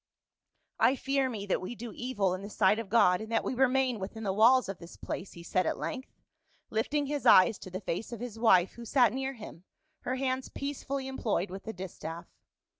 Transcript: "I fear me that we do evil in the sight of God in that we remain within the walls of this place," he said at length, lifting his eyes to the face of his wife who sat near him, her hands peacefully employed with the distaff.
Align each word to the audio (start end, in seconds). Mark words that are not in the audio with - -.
"I 0.89 0.95
fear 0.95 1.29
me 1.29 1.45
that 1.45 1.61
we 1.61 1.75
do 1.75 1.91
evil 1.93 2.33
in 2.33 2.41
the 2.41 2.49
sight 2.49 2.79
of 2.79 2.89
God 2.89 3.21
in 3.21 3.29
that 3.29 3.43
we 3.43 3.53
remain 3.53 3.99
within 3.99 4.23
the 4.23 4.33
walls 4.33 4.67
of 4.67 4.79
this 4.79 4.97
place," 4.97 5.33
he 5.33 5.43
said 5.43 5.67
at 5.67 5.77
length, 5.77 6.09
lifting 6.71 7.05
his 7.05 7.27
eyes 7.27 7.59
to 7.59 7.69
the 7.69 7.81
face 7.81 8.11
of 8.11 8.19
his 8.19 8.39
wife 8.39 8.71
who 8.71 8.83
sat 8.83 9.13
near 9.13 9.33
him, 9.33 9.63
her 9.99 10.15
hands 10.15 10.49
peacefully 10.49 11.05
employed 11.07 11.51
with 11.51 11.65
the 11.65 11.73
distaff. 11.73 12.25